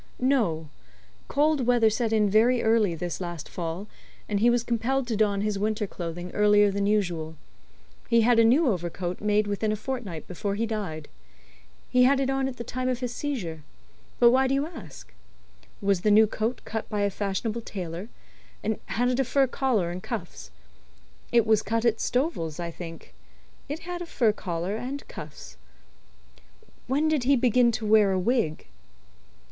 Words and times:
"No. 0.19 0.67
Cold 1.27 1.67
weather 1.67 1.91
set 1.91 2.11
in 2.11 2.27
very 2.27 2.63
early 2.63 2.95
this 2.95 3.21
last 3.21 3.47
fall, 3.47 3.85
and 4.27 4.39
he 4.39 4.49
was 4.49 4.63
compelled 4.63 5.05
to 5.05 5.15
don 5.15 5.41
his 5.41 5.59
winter 5.59 5.85
clothing 5.85 6.31
earlier 6.31 6.71
than 6.71 6.87
usual. 6.87 7.35
He 8.09 8.21
had 8.21 8.39
a 8.39 8.43
new 8.43 8.67
overcoat 8.67 9.21
made 9.21 9.45
within 9.45 9.71
a 9.71 9.75
fortnight 9.75 10.27
before 10.27 10.55
he 10.55 10.65
died. 10.65 11.07
He 11.87 12.01
had 12.01 12.19
it 12.19 12.31
on 12.31 12.47
at 12.47 12.57
the 12.57 12.63
time 12.63 12.89
of 12.89 12.99
his 12.99 13.13
seizure. 13.13 13.61
But 14.19 14.31
why 14.31 14.47
do 14.47 14.55
you 14.55 14.65
ask?" 14.65 15.13
"Was 15.83 16.01
the 16.01 16.09
new 16.09 16.25
coat 16.25 16.61
cut 16.65 16.89
by 16.89 17.01
a 17.01 17.11
fashionable 17.11 17.61
tailor, 17.61 18.09
and 18.63 18.79
had 18.87 19.09
it 19.09 19.19
a 19.19 19.23
fur 19.23 19.45
collar 19.45 19.91
and 19.91 20.01
cuffs?" 20.01 20.49
"It 21.31 21.45
was 21.45 21.61
cut 21.61 21.85
at 21.85 21.99
Stovel's, 22.01 22.59
I 22.59 22.71
think. 22.71 23.13
It 23.69 23.81
had 23.81 24.01
a 24.01 24.07
fur 24.07 24.31
collar 24.31 24.75
and 24.77 25.07
cuffs." 25.07 25.57
"When 26.87 27.07
did 27.07 27.25
he 27.25 27.35
begin 27.35 27.71
to 27.73 27.85
wear 27.85 28.11
a 28.13 28.19
wig?" 28.19 28.65